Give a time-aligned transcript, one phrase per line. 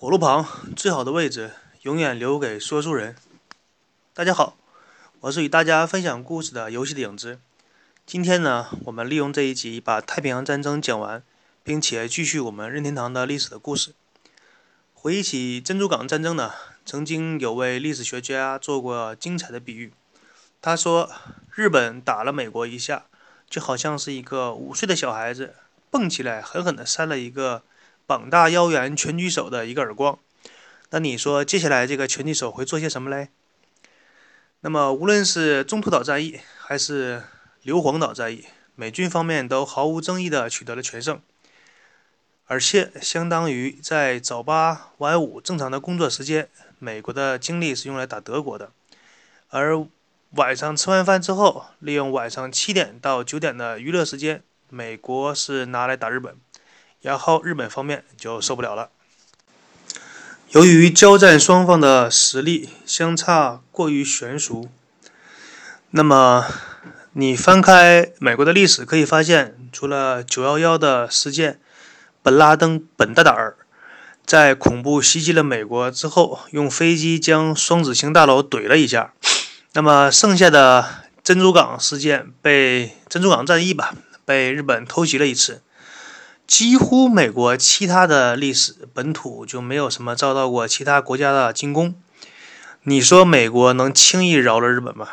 [0.00, 1.50] 火炉旁最好的位置
[1.82, 3.16] 永远留给说书人。
[4.14, 4.56] 大家好，
[5.22, 7.40] 我是与大家分享故事的游戏的影子。
[8.06, 11.24] 今天呢，我们利用这一集把太平洋战争讲完，
[11.64, 13.92] 并且继续我们任天堂的历史的故事。
[14.94, 16.52] 回忆起珍珠港战争呢，
[16.86, 19.92] 曾经有位历史学家做过精彩的比喻。
[20.62, 21.10] 他说，
[21.52, 23.06] 日本打了美国一下，
[23.50, 25.56] 就好像是一个五岁的小孩子
[25.90, 27.64] 蹦起来，狠狠地扇了一个。
[28.08, 30.18] 膀大腰圆拳击手的一个耳光，
[30.88, 33.28] 那你说接下来这个拳击手会做些什么嘞？
[34.60, 37.22] 那么无论是中途岛战役还是
[37.64, 41.20] 硫磺岛战役，美军方面都毫无争议地取得了全胜，
[42.46, 48.72] 而且相当于在早八晚五正常的工作时间，美国的精力是用来打德国的，
[49.50, 49.84] 而
[50.30, 56.34] 晚上吃完饭之后，利用晚上七点到九点的娱乐时间，美国是拿来打日本。
[57.08, 58.90] 然后日本方面就受不了了。
[60.50, 64.68] 由于交战双方的实力相差过于悬殊，
[65.92, 66.44] 那么
[67.14, 71.58] 你翻开美国的历史，可以发现，除了九幺幺的事件，
[72.22, 73.56] 本拉登本大胆儿
[74.26, 79.14] 在恐怖袭击了美国之后，用飞机将双子星大楼怼了一下。
[79.72, 83.94] 那么剩下的珍珠港事件被珍珠港战役吧，
[84.26, 85.62] 被日本偷袭了一次。
[86.48, 91.94] 几乎美国其他的历史本土就没有什么遭到过其他国家的进攻。
[92.84, 95.06] 你说美国能轻易饶了日本吗？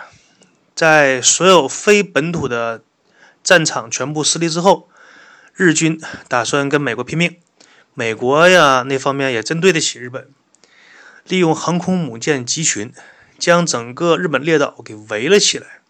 [0.74, 2.82] 在所有非本土的
[3.44, 4.88] 战场全部失利之后，
[5.54, 7.36] 日军打算跟美国拼命。
[7.94, 10.30] 美国呀，那方面也真对得起日本，
[11.28, 12.94] 利用航空母舰集群
[13.38, 15.82] 将整个日本列岛给围了起来，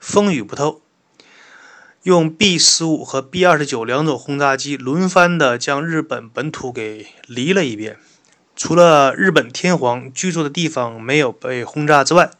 [0.00, 0.82] 风雨不透。
[2.08, 7.98] 用 B 十五和 B 二十九两种轰炸机轮番的将日本本土给离了一遍，
[8.56, 12.30] 除了日本天皇居住的地方没有被轰炸之外，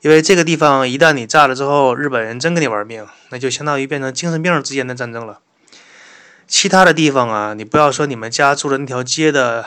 [0.00, 5.38] 因为这个地方一旦你炸了之后，日本人真跟你玩命，那就相当于变成精神病之间的战争了。
[6.48, 9.66] 其他的地方啊，你不要说你们家住的那条街的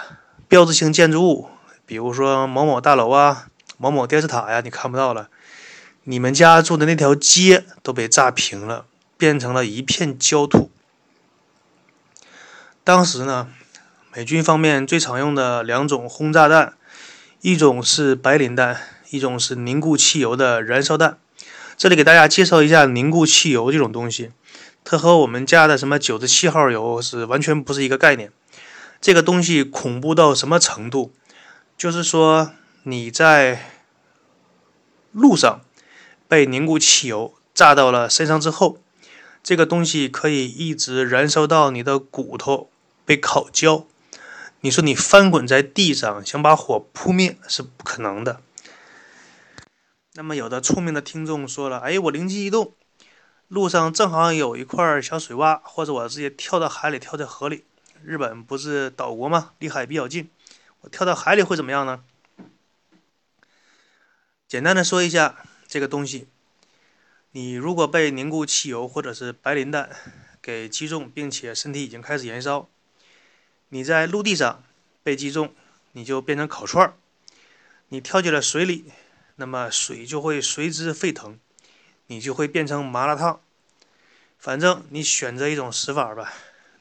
[0.49, 1.47] 标志性建筑物，
[1.85, 3.47] 比如说某某大楼啊、
[3.77, 5.29] 某某电视塔呀，你看不到了，
[6.03, 8.83] 你们家住的那条街都被炸平了。
[9.17, 10.69] 变成了一片焦土。
[12.83, 13.47] 当时呢，
[14.13, 16.73] 美军方面最常用的两种轰炸弹，
[17.39, 18.77] 一种是白磷弹，
[19.09, 21.17] 一种是凝固汽油的燃烧弹。
[21.77, 24.31] 这里给大家介绍一下凝固汽油这种东西，
[24.83, 28.31] 它和我们家的什么九十七号油是完全不是一个概念。
[28.99, 31.13] 这个东西恐怖到什么程度？
[31.77, 32.51] 就是说
[32.83, 33.71] 你在
[35.13, 35.61] 路上
[36.27, 38.82] 被凝固汽油炸到了身上之后。
[39.43, 42.71] 这个东西可以一直燃烧到你的骨头
[43.03, 43.85] 被烤焦，
[44.61, 48.41] 你说你翻滚在地上想把火扑灭是不可能的。
[50.13, 52.73] 那么有的聪明的听众说了：“哎，我灵机一动，
[53.49, 57.65] 路上正好有一块小水洼，或者我直接跳到海里，跳在河里。
[58.01, 59.51] 日本不是岛国吗？
[59.59, 60.29] 离海比较近，
[60.81, 62.01] 我跳到海里会怎么样呢？”
[64.47, 66.27] 简单的说一下这个东西。
[67.35, 69.89] 你如果被凝固汽油或者是白磷弹
[70.39, 72.69] 给击中，并且身体已经开始燃烧，
[73.69, 74.63] 你在陆地上
[75.01, 75.51] 被击中，
[75.93, 76.93] 你就变成烤串儿；
[77.87, 78.85] 你跳进了水里，
[79.37, 81.39] 那么水就会随之沸腾，
[82.05, 83.41] 你就会变成麻辣烫。
[84.37, 86.31] 反正你选择一种死法吧。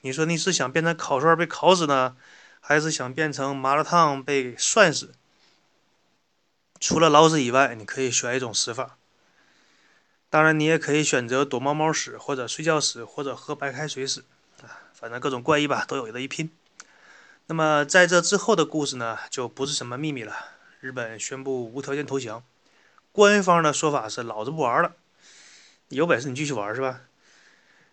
[0.02, 2.14] 你说你是想变成烤串被烤死呢，
[2.60, 5.14] 还是想变成麻辣烫被涮死？
[6.78, 8.98] 除了老死以外，你可以选一种死法。
[10.32, 14.24] 当然，你也可以选择躲猫猫屎，或者睡觉屎，或者喝白开水屎，
[14.62, 16.50] 啊，反正各种怪异吧，都有的一拼。
[17.48, 20.34] 那么在这之后的故事呢，就不是什么秘密了。
[20.80, 22.42] 日本宣布无条件投降，
[23.12, 24.94] 官方的说法是老子不玩了，
[25.88, 27.02] 有本事你继续玩是吧？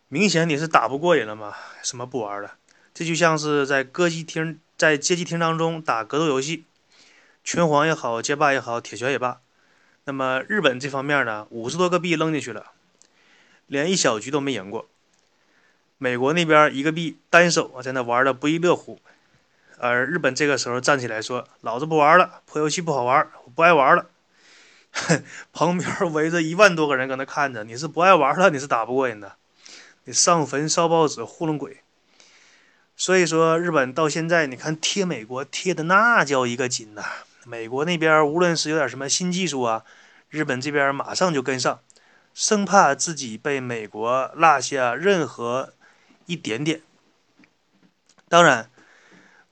[0.08, 1.54] 明显你是打不过人了嘛？
[1.84, 2.56] 什么不玩了？
[2.94, 6.64] 这就像是在歌姬厅、在街机厅当中打格斗游戏，
[7.44, 9.42] 拳皇也好，街霸也好，铁拳也罢。
[10.10, 12.72] 那么日本这方面呢，五十多个币扔进去了，
[13.68, 14.90] 连一小局都没赢过。
[16.00, 19.00] 美国那边一个币单手啊在那玩的不亦乐乎，
[19.78, 24.08] 而日本这个时候站起来说：“老子不玩了，破游戏不好玩，我不爱玩了。
[25.54, 29.34] ”旁边围着一万多个人搁那看着，你是不爱玩了，你是打不过人的，
[30.06, 31.82] 你上坟烧报纸糊弄鬼。
[32.98, 37.04] 所以说，日本到现在你看贴美国贴的那叫一个紧呐。
[37.46, 39.86] 美国那边无论是有点什么新技术啊。
[40.30, 41.82] 日本这边马上就跟上，
[42.34, 45.74] 生怕自己被美国落下任何
[46.26, 46.82] 一点点。
[48.28, 48.70] 当然，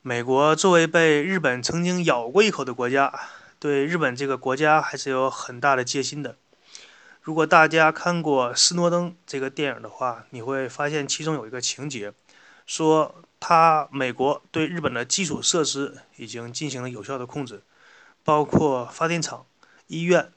[0.01, 3.11] 美国作为被日本曾经咬过一口的国家，
[3.57, 6.37] 对日本这个国家还是有很大的戒心的。
[7.21, 12.13] 如果大家看过《斯诺登》这个电影的话，你会发现其中有一个情节，
[12.65, 17.63] 说他美国对日本的基础设施已经进行了有效的控制，
[18.23, 19.45] 包括发电厂、
[19.87, 20.31] 医院、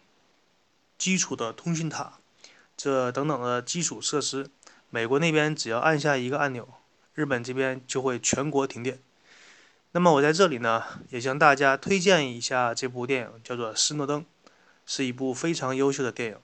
[1.01, 2.19] 基础的通讯塔，
[2.77, 4.51] 这等等的基础设施，
[4.91, 6.69] 美国那边只要按下一个按钮，
[7.15, 8.99] 日本这边就会全国停电。
[9.93, 14.21] 那么我在这里呢，也向大家推荐一下这部电影，叫做《斯诺登》，
[14.85, 16.37] 是一部非常优秀的电影。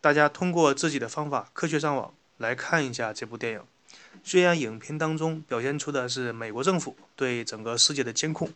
[0.00, 3.62] 大家通过自己的方法科学上网来看一下这部电影。
[4.22, 8.52] 虽然影片当中表现出的是美国政府对整个世界的监控，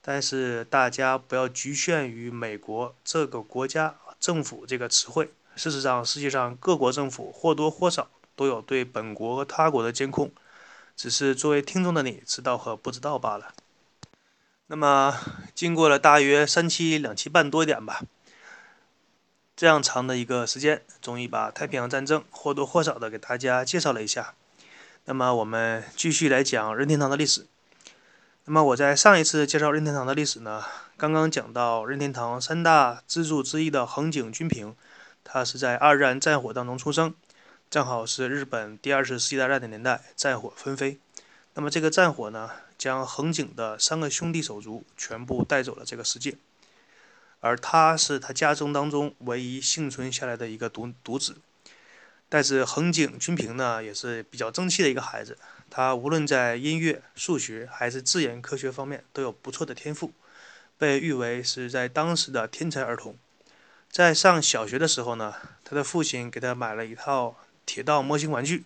[0.00, 5.30] 但是大家不要局限于美国这个国家政府这个词汇。
[5.54, 10.32] 事实上，世界上各国政府或多或少都有对本国和他国的监控，
[10.96, 13.52] 只是作为听众的你知道和不知道罢了。
[14.68, 15.14] 那么，
[15.54, 18.00] 经过了大约三期、两期半多一点吧。
[19.54, 24.32] 这样长的一个时间，终于把太平洋战争或多或少的给大家介绍了一下。
[25.04, 27.46] 那么我们继续来讲任天堂的历史。
[28.46, 30.62] 那么我在上一次介绍任天堂的历史呢，
[30.98, 34.76] 刚刚讲到任天堂三大支柱之一的横井军平，
[35.24, 37.14] 他是在二战战火当中出生，
[37.70, 40.98] 正好是日本第二次世界大战的年代，战火纷飞。
[41.54, 46.36] 那么这个战火呢，将横井的三个兄弟手足全部带走了这个世界。
[47.40, 51.36] 而他是他家中当中唯一幸存下来的一个独独子，
[52.34, 55.38] 但是横井军平呢也是比较争气的一个孩子，
[55.70, 60.10] 他无论在音乐、数学还是自然科学方面都有不错的天赋，
[60.76, 63.16] 被誉为是在当时的天才儿童。
[63.88, 65.32] 在上小学的时候呢，
[65.62, 68.64] 他的父亲给他买了一套铁道模型玩具，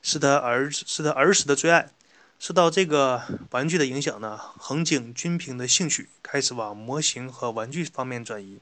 [0.00, 1.90] 是他儿是他儿时的最爱。
[2.38, 8.58] 受到这个玩具的影响呢，横井军平的兴趣开始往模型和玩具方面转移。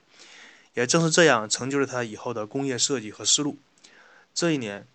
[0.74, 3.56] 也正是这样，成就了他以后的工业设计和思路。
[4.32, 4.86] 这一年，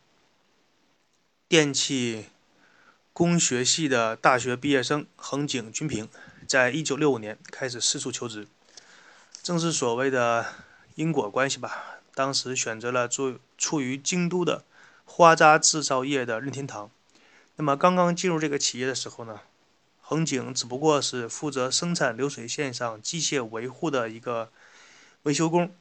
[1.47, 2.27] 电气
[3.13, 6.09] 工学系的大学毕业生横井军平，
[6.47, 8.47] 在一九六五年开始四处求职。
[9.43, 10.53] 正是所谓的
[10.95, 14.63] 因果关系吧，当时选择了住处于京都的
[15.03, 16.89] 花扎制造业的任天堂。
[17.57, 19.41] 那么刚刚进入这个企业的时候呢，
[20.01, 24.49] 横井只不过是负责生产流水线上机械维护的一个
[25.23, 25.75] 维修工。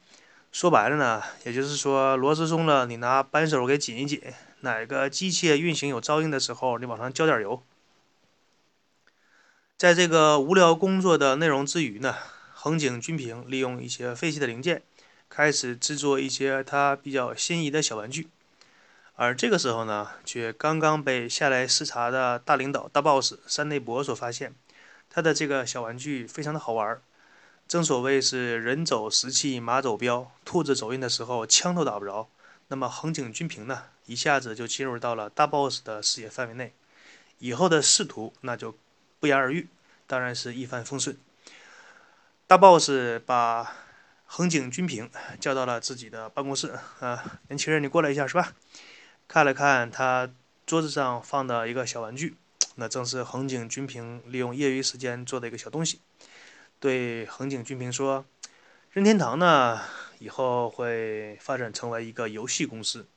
[0.55, 4.21] 说白了呢，也就是说螺丝松了，你拿扳手给紧一紧；
[4.61, 7.61] 哪个机械运行有噪音的时候，你往上浇点油。
[9.77, 12.15] 在这个无聊工作的内容之余呢，
[12.53, 14.81] 横井军平利用一些废弃的零件，
[15.27, 18.29] 开始制作一些他比较心仪的小玩具。
[19.15, 24.55] 而这个时候呢，却刚刚被下来视察的大领导大 boss 山内博所发现，
[25.09, 27.01] 他的这个小玩具非常的好玩。
[27.67, 32.29] 正所谓是人走石器，马走镖，兔子走运的时候枪都打不着。
[32.67, 36.73] 那么横井军平呢，一下子就进入到了大 boss 的视野范围内，
[37.39, 38.77] 以后的仕途那就
[39.19, 39.67] 不言而喻，
[40.05, 41.17] 当然是一帆风顺。
[42.45, 42.91] 大 boss
[43.25, 43.75] 把
[44.25, 45.09] 横井军平
[45.39, 48.53] 叫到了自己的办公室，啊，年轻人，你过来一下，是吧？
[49.27, 50.29] 看了看他
[50.67, 52.35] 桌子上放的一个小玩具，
[52.75, 55.99] 那正是横井军平利用业余时间做的一个小东西。
[56.79, 58.25] 对横井军平说
[58.91, 59.81] ：“任天堂呢，
[60.19, 63.07] 以后会发展成为一个游戏公司。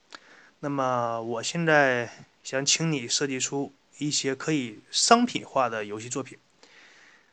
[0.60, 6.38] 那么，我现在想请你设计出一些可以商品化的游戏作品。”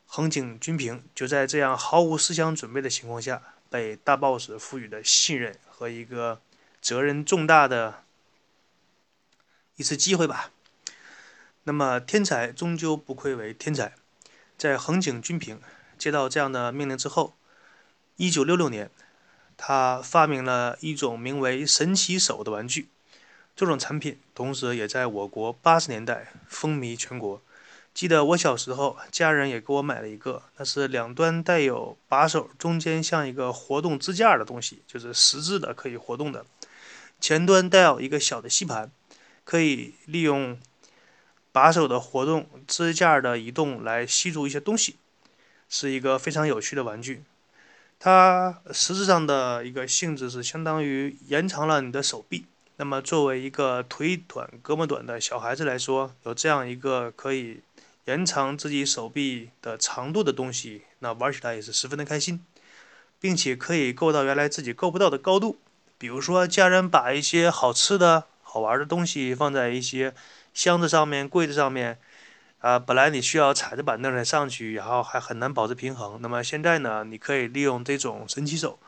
[0.08, 6.40] 横井军平就在这样毫无思想准备的情况下，被大 boss 赋予的信任和一个
[6.80, 8.04] 责任重大的。
[9.74, 10.52] 一次机会吧。
[11.64, 13.94] 那么，天才终究不愧为天才。
[14.56, 15.60] 在横井军平
[15.98, 17.34] 接到这样的命令之后，
[18.16, 18.90] 一九六六年，
[19.56, 22.88] 他发明了一种名为“神奇手”的玩具。
[23.54, 27.42] 这种产品同时也在我国八十年代风靡全国。
[27.94, 36.44] 记得我小时候，家人也给我买了一个，那是两端带有把手，中间像一个活动支架的东西，就是十字的可以活动的。
[37.20, 38.90] 前端带有一个小的吸盘。
[39.46, 40.58] 可以利用
[41.52, 44.96] 把手的活动、支架的移动来吸住一些东西，
[45.68, 47.22] 是一个非常有趣的玩具。
[47.98, 52.46] 它实质上的一个性质是相当于延长了你的手臂。
[52.76, 57.60] 那么，作为一个腿短、胳膊短的小孩子来说，有这样一个可以
[58.04, 62.44] 延长自己手臂的长度的东西，那玩起来也是十分的开心，
[63.18, 65.58] 并且可以够到原来自己够不到的高度。
[65.98, 68.24] 比如说，家人把一些好吃的。
[68.48, 70.14] 好玩的东西放在一些
[70.54, 71.98] 箱子上面、柜子上面，
[72.58, 76.18] 啊，本来你需要踩着板凳才上去，然后还很难保持平衡。
[76.20, 78.78] 那么现在呢，你可以利用这种神奇手，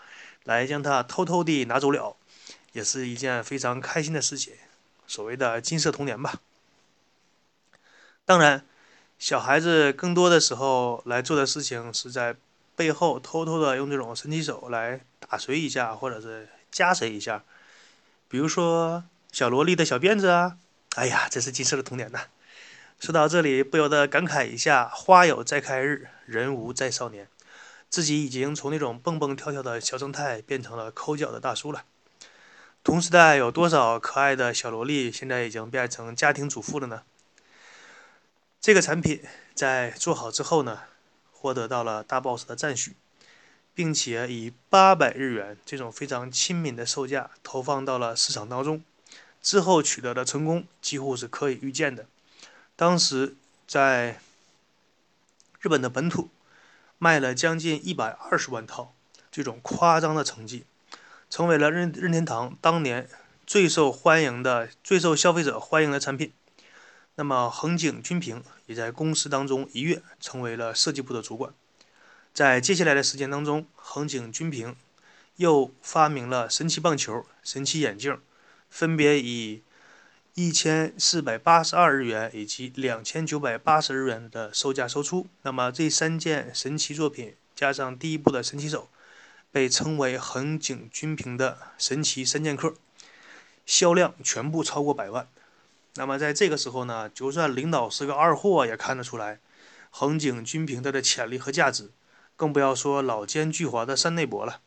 [0.44, 2.16] 来将它偷偷地拿走了，
[2.72, 4.54] 也是一件非常开心的事情。
[5.06, 6.40] 所谓的金色童年吧。
[8.24, 8.64] 当然，
[9.18, 12.36] 小孩子更多的时候来做的事情是在
[12.74, 17.44] 背后偷偷的用这种神奇手来打谁一下，或者是夹谁一下。
[18.28, 20.56] 比如说小萝莉的小辫子啊，
[20.96, 22.20] 哎呀，这是金色的童年呐。
[22.98, 27.28] 说到这里，不由得感慨一下：“花有再开日，人无再少年。”
[27.88, 31.84] 自己已经从那种蹦蹦跳跳的小正太变成了抠脚的大叔了。
[32.82, 37.04] 同时代有多少可爱的小萝莉，现在已经变成家庭主妇了呢？
[38.60, 39.22] 这个产品
[39.54, 40.80] 在做好之后呢，
[41.32, 42.96] 获得到了大 boss 的赞许，
[43.74, 48.82] 并且以八百日元这种非常亲民的售价投放到了市场当中，
[49.40, 52.04] 之后取得的成功几乎是可以预见的。
[52.78, 53.34] 当时
[53.66, 54.20] 在
[55.60, 56.30] 日本的本土
[56.96, 58.94] 卖了将近一百二十万套，
[59.32, 60.64] 这种夸张的成绩，
[61.28, 63.10] 成为了任任天堂当年
[63.44, 66.32] 最受欢迎的、最受消费者欢迎的产品。
[67.16, 71.52] 那么横井军平也在公司当中一跃成为了设计部的主管。
[72.32, 74.76] 在接下来的时间当中，横井军平
[75.34, 78.20] 又发明了神奇棒球、神奇眼镜，
[78.70, 79.64] 分别以。
[80.38, 85.26] 一千四百八十二日元以及两千九百八十日元的售价售出。
[85.42, 88.88] 那么这三件神奇作品加上第一部的神奇手，
[89.50, 92.74] 被称为横井军平的神奇三剑客，
[93.66, 95.26] 销量全部超过百万。
[95.96, 99.40] 那么在这个时候呢，就算领导是个二货，也看得出来
[99.90, 101.90] 横井军平他的潜力和价值。
[102.36, 104.60] 更不要说老奸巨猾的山内博了。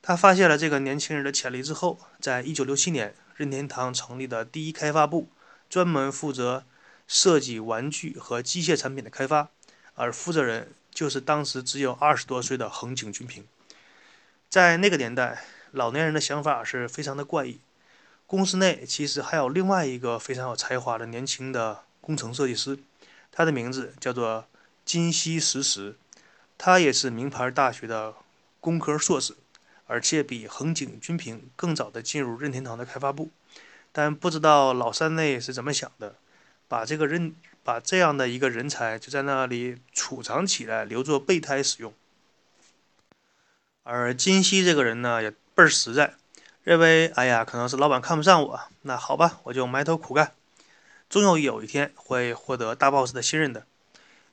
[0.00, 3.16] 他发现了这个年轻人的潜力之后，在一九六七年。
[3.42, 5.28] 任天堂成立的第一开发部，
[5.68, 6.64] 专门负责
[7.08, 9.48] 设计玩具和机械产品的开发，
[9.96, 13.44] 而负责人就是当时只有二十多岁的横井军平。
[14.48, 17.58] 在那个年代，老年人的想法是非常的怪异。
[18.28, 22.78] 公司内其实还有另外一个非常有才华的年轻的工程设计师，
[23.32, 24.46] 他的名字叫做
[24.84, 25.96] 金西实实，
[26.56, 28.14] 他也是名牌大学的
[28.60, 29.34] 工科硕士。
[29.92, 33.28] 而且比横井军平更早的进入任天堂的开发部，
[33.92, 36.16] 但不知道老三内是怎么想的，
[36.66, 41.92] 把这个任把这样的一个人才就在那里储藏起来，留作备胎使用。
[43.82, 46.14] 而金熙这个人呢，也倍儿实在，
[46.62, 50.32] 认为哎呀，可能是老板看不上我，那好吧，我就埋头苦干，
[51.10, 53.66] 终有有一天会获得大 boss 的信任的。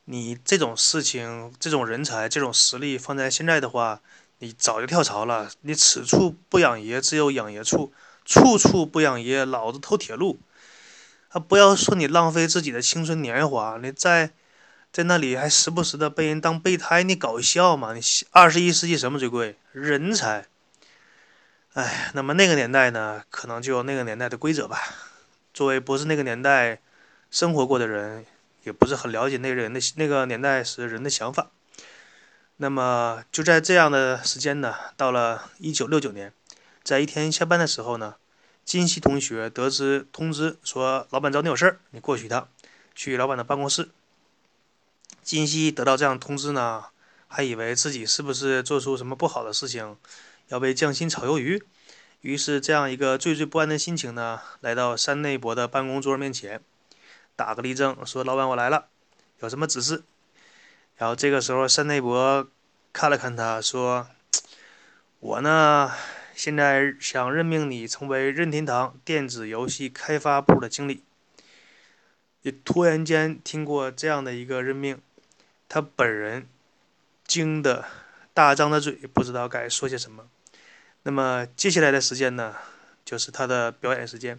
[0.06, 4.00] 你这种事情，这种人才，这种实力放在现在的话。
[4.40, 5.50] 你早就跳槽了。
[5.62, 7.92] 你此处不养爷，只有养爷处；
[8.26, 10.40] 处处不养爷，老子偷铁路。
[11.30, 14.32] 啊，不要说你浪费自己的青春年华，你在
[14.92, 17.94] 在那里还时不时的被人当备胎，你搞笑吗？
[17.94, 19.58] 你二十一世纪什么最贵？
[19.72, 20.48] 人才。
[21.74, 24.82] 哎，那么那个年代呢，可能就有那个年代的规则吧。
[25.54, 26.80] 作为不是那个年代
[27.30, 28.26] 生活过的人，
[28.64, 31.52] 也不是很了解那人的那个年代时人的想法。
[32.62, 36.34] 那么就在这样的时间呢，到了一九六九年，
[36.84, 38.16] 在一天下班的时候呢，
[38.66, 42.50] 金熙同学得知通知说老板找你有事儿，你过去一趟，
[42.94, 43.88] 去老板的办公室。
[45.24, 46.88] 金熙得到这样通知呢，
[47.30, 49.96] 还以为自己是不是做出什么不好的事情，
[50.50, 51.64] 要被降薪炒鱿鱼，
[52.20, 56.62] 于是这样一个惴惴不安的心情呢，来到山内博的办公桌面前，
[57.38, 58.88] 打个立正说：“老板，我来了，
[59.40, 60.04] 有什么指示？”
[61.00, 62.46] 然后这个时候，山内博
[62.92, 64.10] 看了看他，说
[65.22, 65.94] ：“我呢，
[66.36, 71.02] 现在想任命你成为任天堂电子游戏开发部的经理。”
[72.44, 75.02] 也突然间听过这样的一个任命，
[75.70, 76.46] 他本人
[77.26, 77.86] 惊得
[78.34, 80.28] 大张着嘴，不知道该说些什么。
[81.04, 82.58] 那么接下来的时间呢，
[83.06, 84.38] 就是他的表演时间，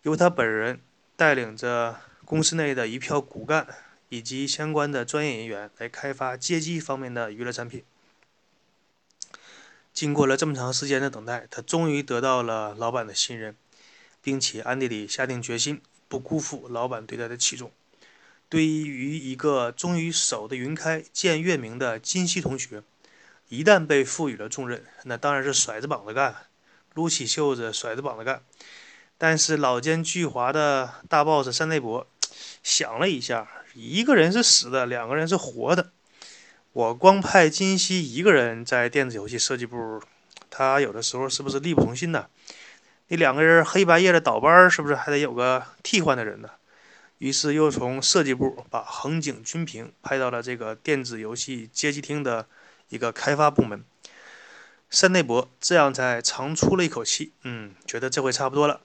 [0.00, 0.80] 由他本人
[1.14, 3.66] 带领着公司内的一票骨干。
[4.08, 7.84] 以及相关的专业人员来开发街机方面的娱乐产品。
[9.92, 13.56] 经过了这么长时间的等待，他终于得到了老板的信任，
[14.22, 17.72] 并且暗地里下定决心不辜负老板对他的器重。
[18.48, 22.82] 对于一个终于守得云开见月明的金熙同学，
[23.48, 26.46] 一旦被赋予了重任，那当然是甩着膀子干，
[26.94, 28.42] 撸起袖子甩着膀子干。
[29.18, 32.06] 但是老奸巨猾的大 boss 山内博
[32.62, 33.57] 想了一下。
[33.78, 35.92] 一个人是死的，两个人是活的。
[36.72, 40.02] 我光派金熙一个人在电子游戏设计部，
[40.50, 42.26] 他有的时候是不是力不从心呢？
[43.06, 46.50] 你两个人黑白夜的倒班，是不是还得有个替换的人呢？
[47.18, 52.46] 于是又从设计部把横井军平派到了这个电子游戏街机厅的
[52.88, 53.84] 一个开发部门。
[54.90, 58.80] 山内博这样才长出了一口气，嗯，觉得这回差不多了。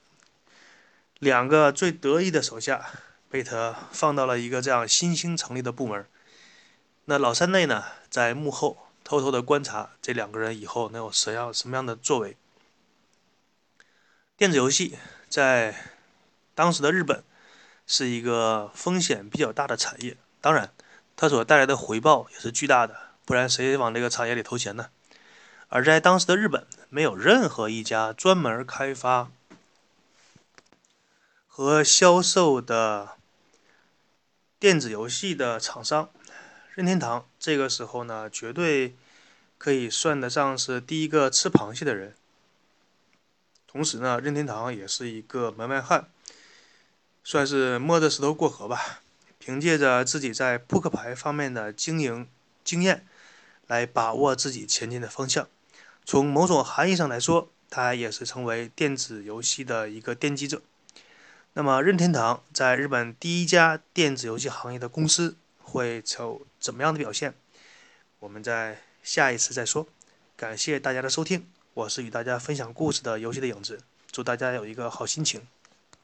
[1.18, 2.86] 两个最得意的手下
[3.34, 6.06] 被他放到了一个这样新兴成立的部门。
[7.06, 12.38] 那老山内呢，在幕后偷偷的观察这两个人以后能有什样什么样的作为。
[14.38, 15.96] 电子游戏在
[16.54, 17.24] 当时的日本
[17.88, 20.72] 是一个风险比较大的产业，当然，
[21.16, 24.92] 它所带来的回报也是巨大的，不然谁往这个产业里投钱呢？
[25.70, 29.32] 而在当时的日本，没有任何一家专门开发
[31.48, 33.18] 和销售的
[34.64, 36.10] 电子游戏的厂商。
[36.74, 38.96] 任天堂这个时候呢，绝对
[39.58, 42.16] 可以算得上是第一个吃螃蟹的人。
[43.68, 46.08] 同时呢，任天堂也是一个门外汉，
[47.26, 49.02] 算是摸着石头过河吧。
[49.38, 52.30] 凭借着自己在扑克牌方面的经营
[52.64, 53.06] 经验，
[53.68, 55.50] 来把握自己前进的方向。
[56.06, 60.62] 从某种含义上来说，他也是成为电子游戏的一个奠基者。
[61.56, 67.36] 那么，任天堂在日本第一家电子游戏行业的公司会有怎么样的表现？
[68.18, 69.88] 我们在下一次再说。
[70.36, 73.82] 感谢大家的收听，我是与大家分享故事的游戏的影子。
[74.12, 75.48] 祝大家有一个好心情。